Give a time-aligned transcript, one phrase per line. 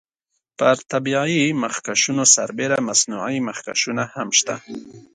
[0.57, 4.55] پر طبیعي مخکشونو سربیره مصنوعي مخکشونه هم شته.